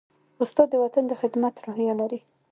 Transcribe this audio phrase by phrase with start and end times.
[0.43, 2.19] استاد د وطن د خدمت روحیه لري.